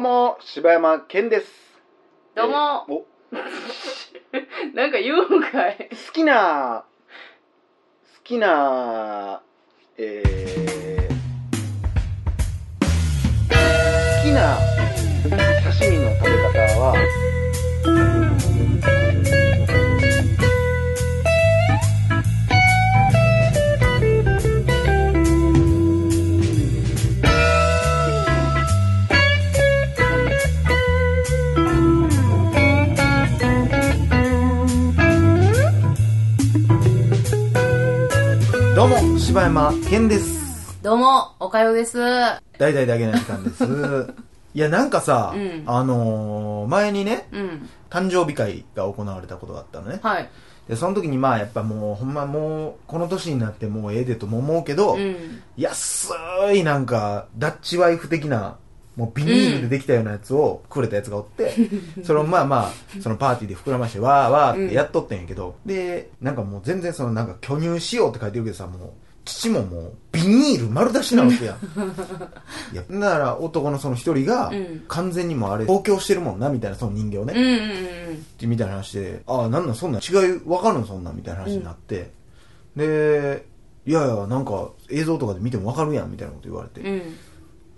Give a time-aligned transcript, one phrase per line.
[0.00, 1.46] うも、柴山健です。
[2.34, 3.06] どうもえーお
[4.74, 5.90] なんか言うんかい。
[5.90, 6.84] 好きな、
[8.16, 9.42] 好きな、
[9.98, 11.12] えー、
[13.50, 14.56] 好きな
[15.70, 16.94] 刺身の食べ方は、
[38.80, 40.80] どうも、柴山健です。
[40.82, 41.98] どうも、おかよです。
[42.56, 43.62] 大々だけな時間です。
[44.54, 47.68] いや、なんかさ、うんあのー前にね、うん。
[47.90, 50.00] 誕生日会が行われたことがあったのね。
[50.02, 50.30] はい。
[50.66, 55.42] で、その時にまあやっぱもう、ほんまもう、この年になってもうええでとも思うけど、うん。
[55.58, 56.14] 安
[56.54, 58.56] いなんか、ダッチワイフ的な、
[58.96, 61.54] もうビニールでできたようなやつをくれたやつがおって、
[62.02, 68.90] それをまあまあ、そのパーティーで膨らまして、わーわーってやっとってんやけど、で、なんかもう全然そのなんか巨乳しようって書いてるけどさ、もう、
[69.24, 71.56] 父ももう、ビニール丸出しなわけやん。
[72.72, 77.34] いや、だから男のその一人がうん、完全にもうあれ、東京してるもんな、みたいなその人形ね。
[77.36, 78.50] うんうんうん。
[78.50, 82.10] みたいな話で、ああ、なんなんそんなん違いわかるのそんなんみたいな話になって、
[82.76, 83.46] で、
[83.86, 87.02] いやいや、なんか映像とかで見てもわかるやんみたいなこと言われて、うん。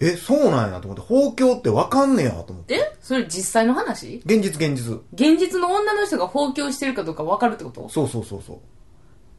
[0.04, 2.74] え、そうなんやと思って、包協ってわかんねやと思って。
[2.74, 2.96] え？
[3.00, 4.20] それ実際の話？
[4.24, 5.00] 現実現実。
[5.12, 7.88] 現実の女の人が放狂してるかどうか分かるってこと？
[7.88, 8.58] そうそうそうそう。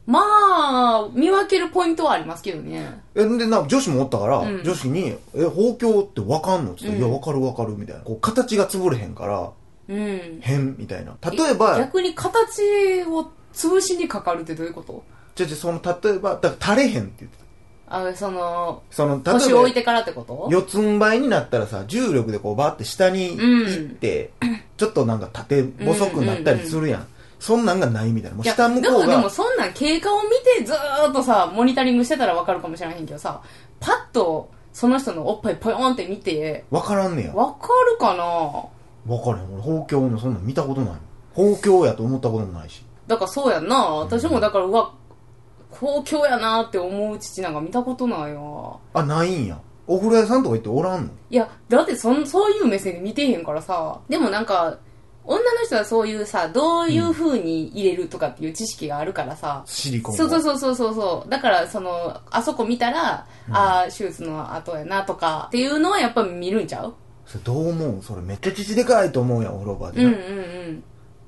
[0.06, 3.00] まあ、見分けるポイントはありますけどね。
[3.14, 6.72] え、で、な、女子もおったから、うん女子に、え、包協ってわかんの？
[6.72, 8.02] って言って、うんいや、わかるわかる、みたいな。
[8.02, 9.50] こう、形が潰れへんから、
[9.88, 10.38] うん。
[10.42, 11.16] 変、みたいな。
[11.30, 15.02] 例えば、逆に形を潰しにかかるってどういうこと？
[15.36, 17.43] じゃじゃその、例えば、だから垂れへんって言ってた。
[17.86, 20.48] あ、その、その、例腰を置いてからってこと？
[20.50, 24.30] 四つん這いになったらさ、重力でこうバーって下に行って、
[24.76, 27.06] ちょっとなんか縦細くなったりするやん。
[27.38, 28.36] そんなんがないみたいな。
[28.36, 33.42] もう下向こうでもでもが、そんなん経過を見てずーっとさモニタリングしてたら分かるかもしれへんけどさ
[33.80, 37.32] パッとその人のおっぱいポヨンって見てわからんねや。
[37.32, 38.24] 分かるかな？
[38.24, 39.52] わからん。
[39.52, 40.94] 俺、包協のそんなん見たことない。
[41.34, 42.82] 包協やと思ったこともないし。
[43.06, 44.94] だからそうやんな私もだからうわ
[45.78, 48.78] 公共やなって思う父なんか見たことないわ。
[48.94, 49.58] あ、ないんや。
[49.86, 51.10] お風呂屋さんとか行っておらんの？
[51.28, 54.00] いやだってそんそういう目線で見てへんからさ。
[54.08, 54.78] でもなんか
[55.24, 60.94] 女の人はそういうさどういう風に入れるとかっていう知識があるからさ、シリコンをそうそうそうそうそう。
[60.94, 66.94] そうだからそのあそこ見たら、ああ手術の後やなとかっていうのはやっぱ見るんちゃう？
[67.26, 68.02] それどう思う？
[68.02, 70.08] それめっちゃ父でかいと思うやん、お風呂場でな。
[70.08, 70.22] うんうんう
[70.72, 70.84] ん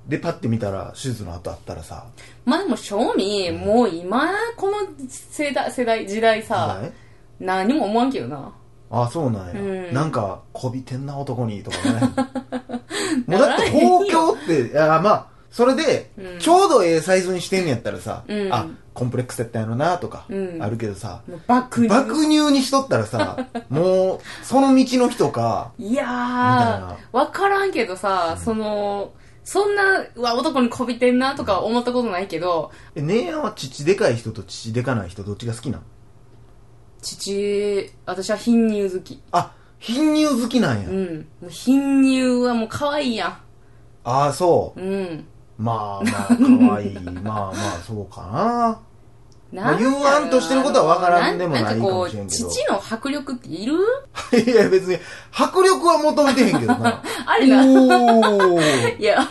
[0.09, 2.07] で、パッて見たら、手術の後あったらさ、
[2.45, 4.77] まあでも正味、もう今この
[5.09, 6.93] 世代世代時代さない
[7.41, 8.53] 何も思わんけどな。
[8.91, 9.53] あ、そうなんや。
[9.55, 9.57] う
[9.91, 9.95] ん。
[9.95, 12.01] なんか、こびてんな男に、とかね。
[13.27, 16.39] もうだって、包協って、いや、まあ、それで、うん。
[16.39, 18.53] ちょうどええサイズにしてんねやったらさ、うん。
[18.53, 20.63] あ、コンプレックスやったんやろな、とか、うん。
[20.63, 21.89] あるけどさ、もう爆乳。
[21.89, 26.97] 爆乳にしとったらさ、もう、その道の人か、いやな。
[27.13, 29.11] ーわからんけどさ、その
[29.47, 35.83] そんなうわ男にこびてんなとか思ったことないけどえ、姉やんは父でかい人と父でかない人、どっちが好きなん
[37.01, 40.89] 父私は貧乳好きあ、貧乳好きなんや。
[40.89, 43.41] うん貧乳はもう可愛いや
[44.03, 44.81] ああ、そう。
[44.81, 45.27] んうん
[45.59, 46.95] まあまあ、かわいい。
[46.99, 47.55] まあまあ、
[47.87, 48.81] そうかな。
[49.63, 52.49] まあ言わんとしてることは分からんでもないかもしれんけど。
[52.51, 53.75] 父の迫力っている？
[54.47, 54.99] いや、別に、
[55.33, 57.03] 迫力は求めてへんけどな。
[57.27, 57.65] あれな。
[57.65, 58.99] おー。
[58.99, 59.29] いや迫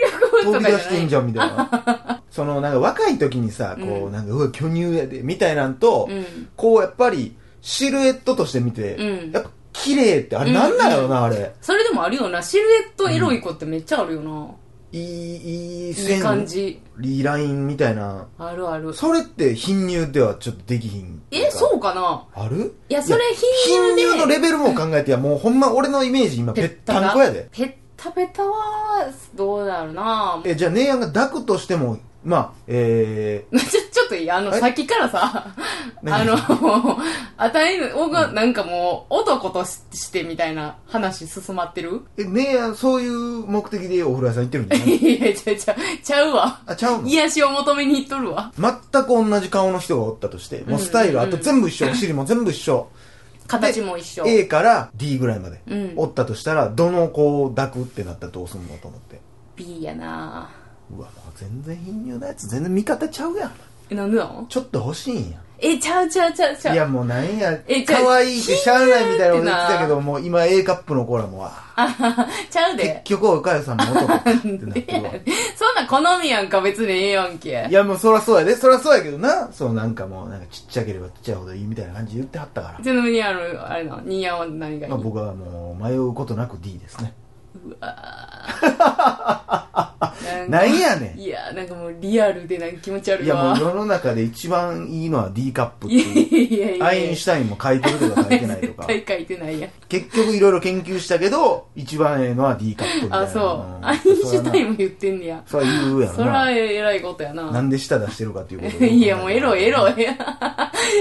[0.00, 0.72] 力飛びとかじゃない。
[0.72, 2.20] 出してんじゃん、みたいな。
[2.30, 6.48] その、なんか若い時にさ、こう、うんなんか、うわ、巨乳やで、みたいなんと、うん。
[6.56, 9.30] こう、やっぱり、シルエットとして見て、うん。
[9.32, 11.52] やっぱ、綺麗って、あれなんなんやろな、あれ。
[11.60, 12.42] それでもあるよな。
[12.42, 14.46] シルエットエロい子ってめっちゃあるよな、
[14.90, 16.22] いい、いいいい線。
[16.22, 18.26] 感じいいラインみたいな。
[18.38, 21.22] あるあるそれって、貧乳ではちょっとできひん？
[21.30, 22.24] えそうかな？
[22.34, 22.74] ある？
[22.88, 23.22] いやそれ
[23.66, 27.48] 貧乳で貧乳のレベルも考えてや、もうほんま俺のイメージ今、ぺったんこやで。
[27.52, 34.30] ペッタペタはどうだろうなえ、じゃあ、姉やんが抱くとしても、まあ、え ちょ、ちょっといい？
[34.30, 34.58] あの、え？
[34.60, 35.54] さっきからさ、あ
[36.02, 36.34] 何の、
[37.38, 42.02] あたいの、おが、なんかもう、男とししてみたいな話進まってる？
[42.16, 44.96] ー、え、姉やん、そういう目的でお風呂屋さん行ってるんじゃない？
[44.98, 46.60] いや、ちゃうちゃう、ちゃうわ。
[46.66, 47.08] あ、ちゃうの？
[47.08, 48.52] 癒しを求めに行っとるわ。
[48.58, 48.72] 全
[49.04, 51.20] く同じ顔の人がおったとして、もうスタイル、うん。
[51.22, 52.88] あと全部一緒、お尻も全部一緒。
[53.46, 54.24] 形も一緒。
[54.26, 55.92] A から D ぐらいまで、うん。
[55.96, 59.20] おったとしたら、どの子を抱くってなったらどうすんのと思って。
[59.56, 60.50] B やな
[60.94, 63.52] うわ、全然貧乳のやつ、全然味方ちゃうやん。
[63.90, 64.46] え、なんでなの？
[64.48, 65.38] ちょっと欲しいんや。
[65.60, 66.74] え、ちゃうちゃうちゃうちゃう。
[66.74, 73.02] いやもうなんやえ、じゃあ可愛いってしゃあないみたいなこと言ってたけど、もう今 A カップのコーラも、あちゃう結で。
[73.04, 75.10] 局おかゆさんの男かってなってるわ。
[75.56, 77.66] そんな好みやんか、別にええやんけ。
[77.68, 79.50] いやもうそらそうやで、そらそうやけどな。
[79.52, 82.84] そうなんかもうなんかちっちゃければちっちゃいほどいいみたいな感じで言ってはったから。
[82.84, 87.14] ちなみにあの、あれな、ニーヤンは何がいい、まあ僕はもう迷うことなく D ですね。
[87.54, 89.98] うわー
[90.48, 91.20] なんやねん。
[91.20, 93.52] いや、なんかもうリアルでなんか気持ち悪いやも。
[93.52, 96.18] う世の中で一番いいのは D カップっていやいう。
[96.18, 98.86] いやいやアインシュタインも書いてるとか書いてないとか。
[98.86, 99.70] 絶対書いてないやん。
[99.88, 103.20] 結局いろいろ研究したけど、一番ええのは D カップみたいな。
[103.20, 103.40] あ、そ
[103.80, 103.82] う。
[103.82, 105.42] んアインシュタインも言ってんねや。
[105.46, 106.50] そら言うやろそらな。
[106.50, 107.50] えらいことやな。
[107.50, 109.88] なんで舌出してるかっていうこと いや、もうエロエロ。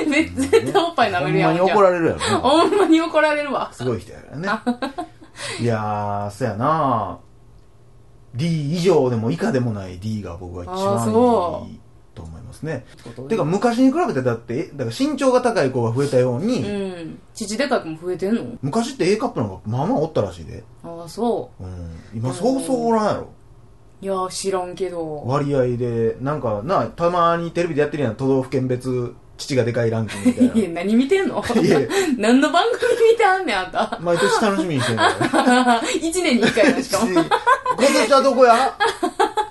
[0.08, 1.58] めっ絶対おっぱい舐めるやん。
[1.58, 2.26] ほんまに怒られるやろな。
[2.40, 3.70] ほんまに怒られるわ。
[3.72, 5.07] すごい人やからね。
[5.60, 7.20] いやー、そやな
[8.36, 11.80] D 以上でも以下でもない D が僕は一あー番そいい
[12.14, 12.86] と思いますね。
[13.30, 17.20] てか昔に比べてだって、えだから身長が高い子が増えたように、うん。
[17.34, 18.44] 父でかい子も増えてんの？
[18.62, 20.64] 昔って A カップなんかまあまあおったらしいで。
[20.84, 22.00] ああ、そうん。
[22.16, 23.22] 今そうそうおらんやろ。
[23.22, 23.26] う。
[24.02, 25.24] いやー、知らんけど。
[25.26, 30.54] 割合で、なんかな、たまにテレビでやってるやん、都道府県別、父がでかいランキングみたいな。
[30.56, 31.44] いや、何見てんの？
[31.64, 31.80] いや
[32.18, 33.98] 何の番組見てあんねん、あんた。
[34.02, 35.04] 毎年楽しみにしてるか
[35.44, 35.82] ら。
[36.02, 37.12] 一年に一回なしかも。
[37.14, 38.74] 今年はどこや？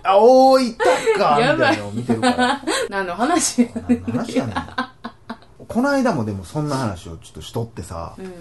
[0.02, 2.60] あ、大分かみたいなのを見てるから。
[2.88, 4.56] 何の話何の話やねん。
[5.68, 8.32] この間もでもそんな話をちょっとしとってさ、うん。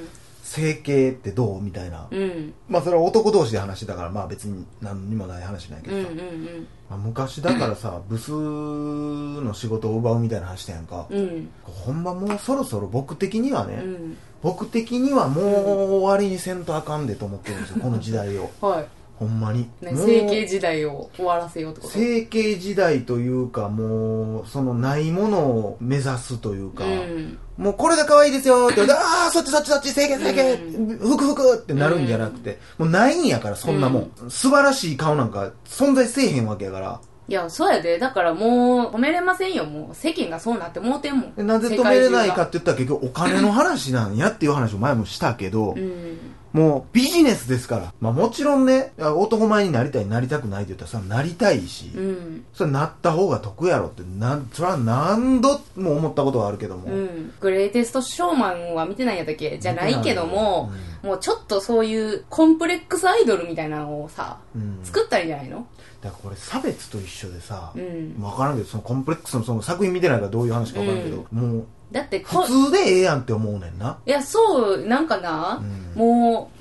[0.45, 1.61] 整形ってどう？
[1.61, 2.07] みたいな。
[2.11, 2.53] うん。
[2.69, 5.99] まあそれは男同士で話してたから、まあ別に何にもない話なんやけうん。
[5.99, 6.13] うどさ。
[6.13, 6.67] ん。
[6.87, 11.07] まあ、昔だからさ、 ブスの仕事を奪うみたいな話したやんか。
[11.09, 11.49] うん。
[11.63, 14.17] ほんまもうそろそろ僕的にはね、うん。
[14.43, 18.51] 僕的にはもう終わりにせんとあかんでと思ってるんですよ、この時代を。
[18.61, 18.87] はい。
[19.17, 19.69] ほんまに。
[19.81, 21.93] 整形時代を終わらせようってこと？
[21.93, 27.37] 整形時代というか、もう、そのないものを目指すというか、うん。
[27.57, 30.57] もうこれが可愛いですよって言われて、 ああ、そっちそっちそっち、整形整形、
[30.97, 34.11] ふくふくってなるんじゃなくて、もうないんやから、そんなもん。
[34.29, 36.99] 素晴らしい顔なんか存在せえへんわけやから。
[37.27, 37.97] いや、そうやで。
[37.97, 39.65] だからもう、止めれませんよ。
[39.65, 41.33] もう、世間がそうなってもうてんもん。
[41.33, 46.17] でなぜ止めれないかって言ったら結局お金の話なんやっていう話を前もしたけど、うん。
[46.55, 47.93] もうビジネスですから。
[47.99, 52.45] まあもちろんね、男前になりたい、なりたくないって言ったら、それはなりたいし、うん。
[52.53, 56.85] それなった方が得やろって、なん、それは何度も思ったことはあるけども。
[56.85, 57.33] うん。
[57.41, 59.57] グレイテストショーマンは見てないんやったっけ？
[59.59, 60.71] じゃないけども、
[61.03, 64.79] もうちょっとそういうコンプレックスアイドルみたいなのをさ、うん。
[64.81, 65.67] 作ったらいいんじゃないの？
[66.01, 68.15] だからこれ差別と一緒でさ、うん。
[68.21, 73.99] わからんけど、そのコンプレックスのその作品見てないからどういう話かわからんけど、もう、だってこ、普通でええやんって思うねんな。
[74.05, 75.61] いや、そう、なんかな、
[75.95, 75.99] うん。
[75.99, 76.51] も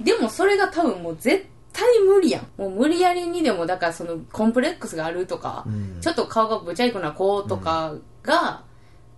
[0.00, 2.46] う、でもそれが多分もう絶対無理やん。
[2.56, 5.98] もう無理やりにでも、だからそのコンプレックスがあるとか、うん。
[6.00, 8.62] ちょっと顔がぶちゃいくな子とかが、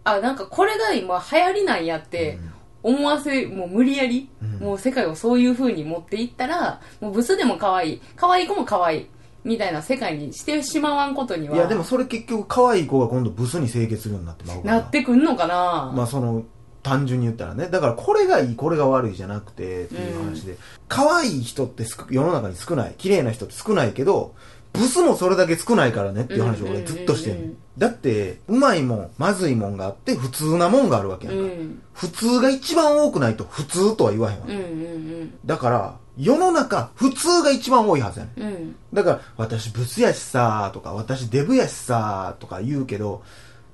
[0.05, 2.39] あ、なんかこれが今流行りなんやって
[2.83, 4.51] 思わせ、もう無理やり、うん。
[4.61, 9.07] もう世界をそういう風に持っていったら、もうブスでも可愛い、可愛い子も可愛い、
[9.47, 14.75] みたいな世界にしてしまわんことには、いや、でもそれ結局可愛い子が今度ブスに清潔するようになってまうから。
[14.81, 16.45] なってくんのかな、まあその、
[16.83, 17.69] 単純に言ったらね。
[17.69, 20.57] だからこれがいい、これが悪いじゃなくて、っていう話で。
[20.89, 22.95] 可愛い人って世の中に少ない。
[22.99, 24.35] 綺麗な人って少ないけど、
[24.73, 31.43] ブスもそれだけ少ないからねっていう話を俺ずっとしてんうんうんうんだって、うまいもん、まずいもんがあって、普通なもんがあるわけやんか。
[31.43, 31.83] うん。
[31.93, 34.55] 普通が一番多くないと普通とは言わへんわけ。
[34.55, 38.41] うんうんだから、世の中、普通が一番多いはずやねん。
[38.41, 38.55] うん。
[38.55, 38.77] うん。
[38.93, 43.23] だから、私ブスやしさーとか、私デブやしさーとか言うけど、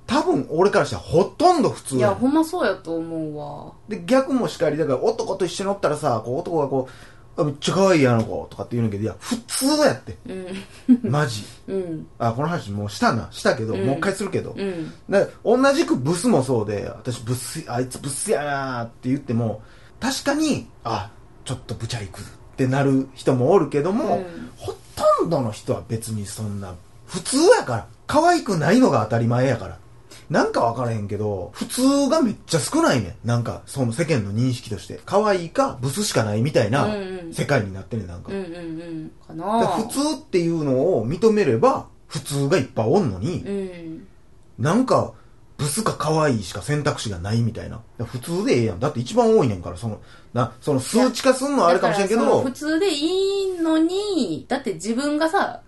[0.07, 3.73] 多分俺からしたらほとんど普通いや、ほんまそうやと思うわ。
[3.89, 6.89] で、逆もしかり、だから男と一緒におったらさ、こう男がこ
[7.37, 10.19] う、あめっちゃ可愛いやあの子とかって言うんだけど、いや、普通やって。
[10.27, 10.33] う
[11.09, 11.11] ん。
[11.11, 11.45] マジ。
[11.67, 12.07] うん。
[12.19, 13.29] あ、この話もうしたな。
[13.31, 14.55] したけど、うんもう一回するけど。
[14.55, 14.93] うん。
[15.43, 19.63] 同じくブスもそうで、私ブス、あいつブスやなーって言っても、
[19.99, 21.11] 確かに、あ、
[21.45, 22.25] ちょっとブチャイクっ
[22.57, 24.75] てなる人もおるけども、うんほ
[25.21, 26.75] とんどの人は別にそんな、
[27.07, 27.87] 普通やから。
[28.07, 29.79] 可愛くないのが当たり前やから。
[30.31, 33.27] なんか分からへんけど、普通がめっちゃ少ないねん。
[33.27, 35.01] なんか、その世間の認識として。
[35.05, 36.89] 可愛いか、ブスしかないみたいな
[37.33, 38.33] 世界になってんねん、なんか。
[38.33, 39.39] うんうんうん。
[39.39, 44.07] か普通っていうのを認めれば、普通がいっぱいおんのに、うん。
[44.59, 45.13] なんか、
[45.63, 47.81] ブスか可愛いしか選択肢がないみたいな。
[48.05, 48.81] 普通でええやん。
[48.81, 50.01] だって一番多いねんから、その、
[50.33, 55.63] な、その数値化すんのはあれかもしれんけど普、通でいいのに、だって自分がさ、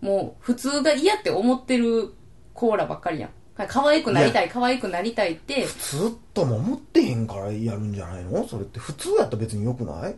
[0.00, 2.12] もう普通が嫌って思ってる
[2.54, 3.30] コーラばっかりやん。
[3.66, 8.46] 可愛くなりたい、可愛くなりたいって、普通とも思ってへんからやるんじゃないの？
[8.46, 10.14] それって普通やったら別に良くない？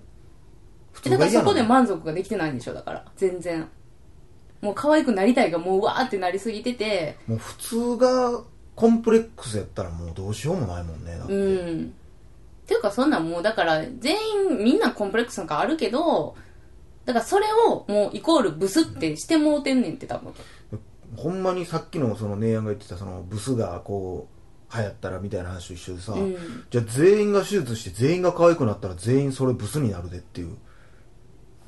[0.93, 3.07] 普だからそこで満足ができてないんでしょ、だから。
[3.17, 3.67] 全然。
[4.61, 8.43] もう可愛くなりたいがもううわーってなりすぎてて、もう普通が
[8.81, 11.35] コンプレックスやったらもうどうしようもないもんねだって。
[11.35, 11.85] うん。
[11.85, 11.89] っ
[12.67, 14.17] ていうかそんなんもうだから全
[14.49, 16.35] 員みんなコンプレックスなんかあるけど
[17.05, 20.33] だからそれをもうイコールブスってしてもうてんねんって多分。
[21.15, 24.29] ほんまにさっきのその姉やんが言ってたそのブスがこ
[24.73, 26.37] う流行ったらみたいな話と一緒でさ、うん。
[26.71, 30.57] じゃあ全員が手術して全員が可愛くなったら全員それブスになるでっていう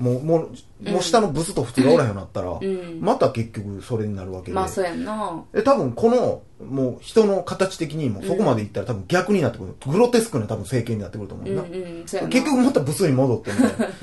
[0.02, 3.00] もうもうもう下のブスと普通がおらへんようになったら、ん。
[3.00, 5.44] また結局それになるわけで、まあそうやんな。
[5.52, 12.02] で多分このもう人の形的にもそこまでいったら多分逆になってくる、グロテスクな多分整形になってくると思ううんな、うん。
[12.06, 12.32] そうやな。
[12.32, 13.56] 結局またブスに戻ってね。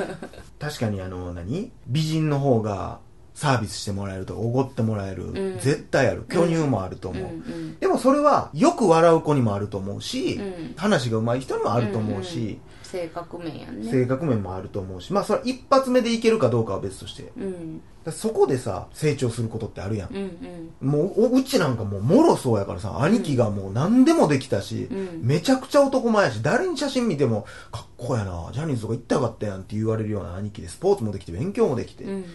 [0.57, 1.69] 確かにあの何？
[1.87, 2.99] 美人の方が
[3.33, 5.59] サービスしてもらえるとかおごってもらえる、ん。
[5.59, 6.23] 絶対ある。
[6.29, 10.73] 巨乳もあると思う、うんうんでもそれはよく笑う子にもあると思うし、うん。
[10.77, 12.59] 話が上手い人にもあると思うし、
[12.91, 13.91] 性格面やんね。
[13.91, 17.31] 性格面もあると思うしまあそれは一発目でいけるかどうかは別として。
[17.37, 17.81] うん。
[18.05, 20.89] らそこでさ成長することってあるやん、うんうん。
[20.89, 25.21] もうおうちなんかもうもろそうやからさ兄貴がもう何でもできたし、うん。
[25.23, 32.25] めちゃくちゃ男前やし誰に写真見てもかっこやなジャニーズとか行ったよかったやんって言われるような兄貴でスポーツもできて勉強もできて、うん。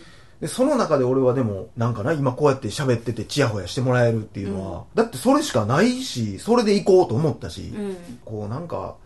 [0.41, 7.97] でその中で俺はでもなんかな今こうやって喋っててチヤホヤしてもらえるっていうのは、だってそれしかないしそれで行こうと思ったし、うん。
[8.25, 8.97] こうなんか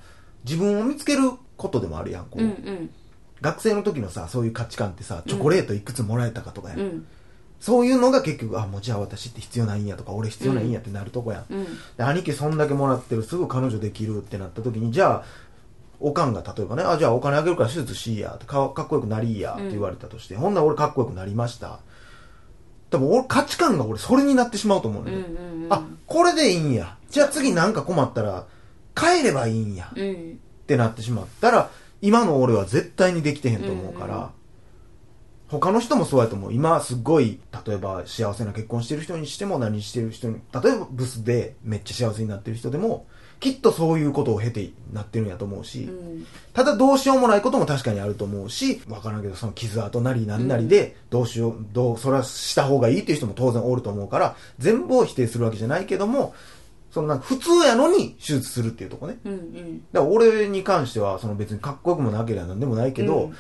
[0.45, 2.91] 自分を見つけることでもあるやんこう、うんうん。
[3.41, 7.07] 学生の時のさそういう価値観ってさチョコレートいくつもらえたかとかやん、うん。
[7.61, 11.65] そういうのが結局あもうじゃあ私って必要ないんやとか俺必要ないんやってなるとこやん、うん。
[11.97, 15.25] で兄貴そんだけもらってるすぐ彼女できるってなった時にじゃあ
[16.01, 21.81] おかんが例えばねあじゃあお金あげるから手術しいやかかっこよくなりいやって言われたとして、ほんなら俺かっこよくなりました。
[22.91, 25.73] 多分俺価値観が俺それになってしまうと思ううんね、うんうん。
[25.73, 26.97] あこれでいいんや。
[27.11, 28.47] じゃあ次なんか困ったら
[28.99, 29.93] 帰ればいいんや。
[29.95, 30.13] うん。
[30.63, 31.71] ってなってしまったら
[32.03, 34.29] 今の俺は絶対にできてへんと思うから、うんうん
[35.49, 36.53] 他の人もそうやと思う。
[36.53, 43.07] 今すごい例えば幸せな結婚してる人にしても何してる人に例えばブスでめっちゃ幸せになってる人でも
[43.41, 46.27] きっとそういうことを経てなってるんやと思うし、うん。
[46.53, 56.35] ただどうしようもないことも確かにあると思うしわからんけどその傷跡なりなんなりでどうしようどうそれはした方がいいっていう人も当然おると思うから全部を否定するわけじゃないけども
[56.91, 59.19] そのなんか普通やのに手術するっていうとこね。
[59.25, 59.79] うんうん。
[59.93, 63.37] だから俺に関してはその別にかっこよくもなければなんでもないけど、うん。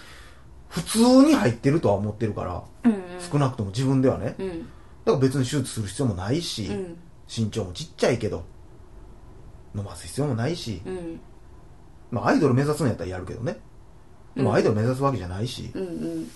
[0.68, 3.00] 普通に入ってるとは思ってるからうんうん。
[3.32, 4.34] 少なくとも自分ではね。
[4.38, 4.48] うん。
[4.48, 4.70] だか
[5.12, 6.96] ら別に手術する必要もないし、うん。
[7.34, 8.44] 身長もちっちゃいけど
[9.74, 11.20] 飲ます必要もないし、うん。
[12.10, 13.58] まあアイドル目指すんやったらやるけどね。
[14.36, 15.86] でもアイドル目指すわけじゃないし、っうんう
[16.20, 16.30] ん。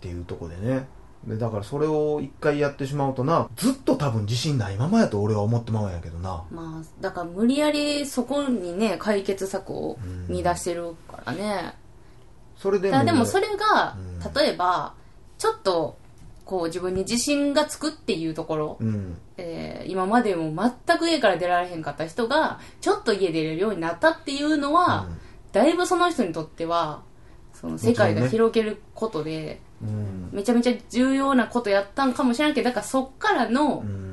[0.00, 0.86] ていうとこでね
[1.26, 6.44] でだからそれを一回やってしまうとなずっと多分自信ないままやと俺は思ってまうんやけどな。
[6.52, 11.74] まあだから無理やりそこにね解決策を見出してるからね。
[12.56, 14.32] それでだからでもそれがうん。
[14.34, 14.94] 例えば
[15.38, 15.98] ちょっと
[16.44, 19.18] こう自分に自信がつくっていうところ、うん。
[19.36, 20.52] えー今までも
[20.86, 25.18] 全く家から出られへんかった人がちょっと家出れるようになったっていうのは、うん。
[25.52, 27.02] だいぶその人にとっては
[27.52, 29.65] その世界が広げることで、うん
[30.32, 34.06] めちゃめちゃ重要なことやったんかもしれないけどだからそっからのう、ん。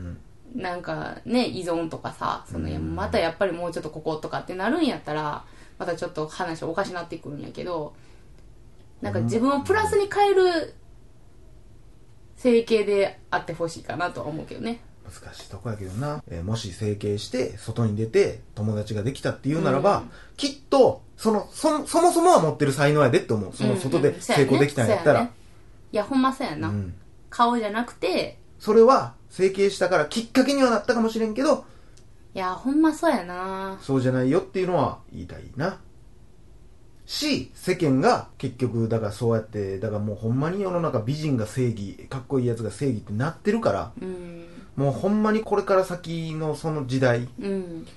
[0.56, 5.46] なんかね依存とかさそのまたやっぱりもうちょっとこことかってなるんやったら
[5.80, 7.96] またちょっと話おかしなってくるんやけど
[9.02, 10.76] なんか自分をプラスに変える
[12.38, 14.80] 整形であってほしいかなとは思うけどね。
[15.04, 20.10] 難しいとこやけどな、えーもし整形して外に出て友達ができたっていうならば、うん。
[20.38, 23.54] きっとそのそそもそもは持ってる才能やでって思う。
[23.54, 25.34] その外で成功できたんやったら、うんうん
[25.94, 26.94] いやほんまそうやな、うん。
[27.30, 31.66] 顔じゃなくてそれは整形したからきっかけにはなったかもしれんけど
[32.34, 33.78] いやほんまそうやな。
[33.80, 35.80] そうじゃないよっていうのは言いたいな。
[37.06, 44.46] し世間が結局だからそうやってだからもうほんまに世の中美人が正義かっこいいやつが正義ってなってるからうん。
[44.76, 47.88] もうほんまにこれから先のその時代うん。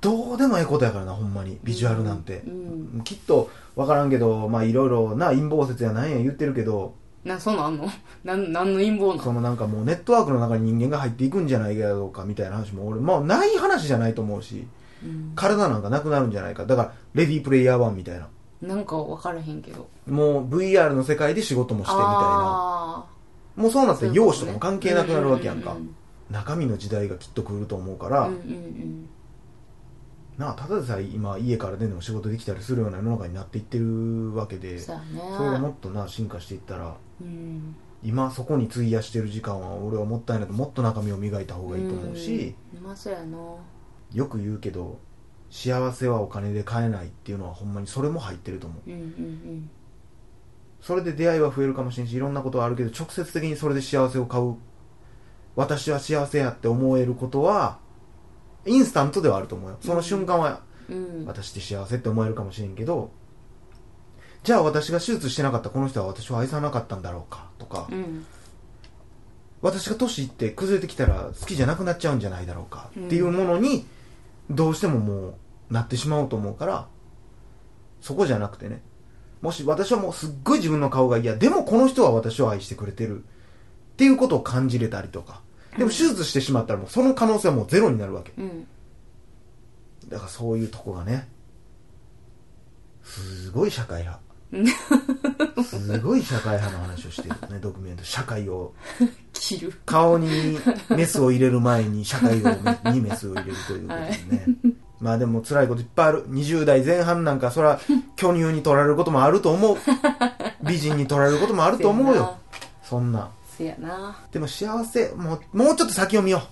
[0.00, 7.88] どうでもええことやからなほんまにビジュアルなんて、うんきっと分からんけどまあいろいろな陰謀説やなんや言ってるけどなそんなんの？
[8.24, 14.66] なんなんの陰謀なのそのなんかもうネットワークの中に人間が入っていくんじゃないかどうかみたいな話も俺まあない話じゃないと思うし
[15.04, 15.32] うん。
[15.34, 16.64] 体なんかなくなるんじゃないか。
[16.66, 18.28] だからレディープレイヤー1みたいな。
[18.60, 19.88] なんか分からへんけど。
[20.08, 22.12] もう VR の世界で仕事もしてみたいな。
[22.20, 23.04] あ
[23.56, 25.72] もうそうなってー容姿とかも関係なくなるわけやんか。
[25.72, 25.94] ううん
[26.30, 29.08] 中身の時代がきっと来ると思うから、うんうん
[30.38, 34.78] なあただでさえ今家から出ても仕事できたりするような世の中になっていってるわけで。
[34.78, 35.00] そね。
[35.36, 37.76] それがもっとな進化していったらうん。
[38.04, 42.82] 今そこに費やしてる時間は俺はもったいないともっと中身を磨いた方がいいと思うし、うん。
[42.82, 43.38] まあそうやな
[44.12, 44.98] よく言うけど
[45.50, 47.72] 幸せはお金で買えないっていうのはほん。
[47.72, 49.00] まにそれも入ってると思ううん。
[49.00, 49.70] うん。
[50.80, 52.08] それで出会いは増えるかもしれん。
[52.08, 52.34] しいろん。
[52.34, 54.56] なことはあるけど直接的にそれで幸せを買う
[55.54, 57.78] 私は幸せやって思えることは
[58.66, 61.24] インスタントではあると思うよその瞬間はうん。
[61.26, 62.74] 私って幸せって思えるかもしれん。
[62.74, 63.10] けど
[64.42, 68.26] じゃあ私が手術してなかったこの人は私を愛さなかったんだろうかとか、うん。
[69.60, 73.86] 私が年いって崩れてきたら好きじゃなくなっちゃうんじゃないだろうかっていうものに
[74.50, 75.34] どうしてももう
[75.70, 76.88] なってしまおうと思うから
[78.00, 78.82] そこじゃなくてね。
[79.40, 81.36] もし私はもうすっごい自分の顔が嫌。
[81.36, 83.22] でもこの人は私を愛してくれてる。
[83.22, 83.24] っ
[83.96, 85.40] ていうことを感じれたりとか。
[85.76, 88.32] でも手術してしまったらもうその可能性はもうゼロになるわけ。
[88.36, 88.66] うん。
[90.08, 91.28] だからそういうとこがね
[93.04, 94.20] すごい社会派
[95.64, 98.74] すごい社会派の話をしてるねドキュメント社会を。
[99.32, 99.72] 切る。
[99.86, 100.58] 顔に
[100.90, 104.46] メスを入れる前に社会をにメスを入れるということでね、
[105.00, 106.28] まあでも辛いこといっぱいある。
[106.28, 107.80] 20代前半なんかそら
[108.16, 109.76] 巨乳に取られることもあると思う。
[110.62, 112.38] 美人に取られることもあると思うよ。
[112.84, 113.30] そんな。
[113.56, 114.16] せやな。
[114.30, 116.42] でも幸せもうもうちょっと先を見よ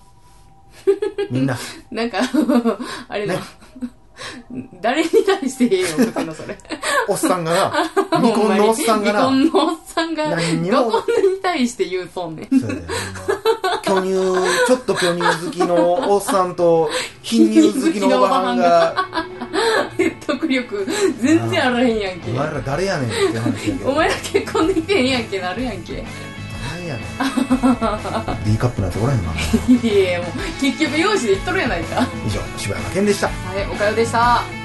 [1.29, 1.33] う。
[1.33, 1.57] みんな。
[1.91, 2.19] なんか
[3.07, 3.39] あれだ、ね
[4.81, 6.57] 誰に対してええよ送ってんのそれ。
[7.07, 9.29] おっさんがな 未婚のおっさんがな。
[9.29, 10.77] 未婚のおっさんが何にも。
[10.77, 12.59] どこに対して言うとんねん。
[12.59, 12.81] そうだよ
[13.83, 14.13] 巨乳
[14.67, 16.89] ちょっと巨乳好きのおっさんと
[17.23, 19.07] 貧乳好きのおばはんが。
[19.97, 20.87] 説得力
[21.21, 22.31] 全然あらへんやんけ。
[22.31, 23.89] お前ら誰やねんって話やけど。
[23.91, 26.03] お前ら結婚できてへんやんけなるやんけ
[26.81, 28.43] 誰やねん。
[28.43, 32.01] D カップなんておらへんかないやもう結局容姿で言っとるやないか。
[32.01, 33.27] は以上柴山健でした。
[33.27, 33.31] い
[33.71, 34.60] おかよでした